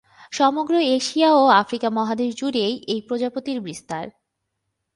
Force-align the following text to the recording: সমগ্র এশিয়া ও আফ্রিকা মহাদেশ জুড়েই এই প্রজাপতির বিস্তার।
সমগ্র 0.31 0.73
এশিয়া 0.97 1.29
ও 1.35 1.43
আফ্রিকা 1.61 1.89
মহাদেশ 1.89 2.29
জুড়েই 2.35 2.73
এই 2.87 3.01
প্রজাপতির 3.01 3.59
বিস্তার। 3.61 4.05